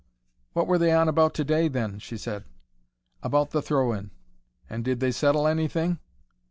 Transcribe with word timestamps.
"What 0.53 0.65
were 0.65 0.79
they 0.79 0.91
on 0.93 1.07
about 1.07 1.35
today, 1.35 1.67
then?" 1.67 1.99
she 1.99 2.17
said. 2.17 2.45
"About 3.21 3.51
the 3.51 3.61
throw 3.61 3.93
in." 3.93 4.09
"And 4.67 4.83
did 4.83 4.99
they 4.99 5.11
settle 5.11 5.45
anything?" 5.45 5.99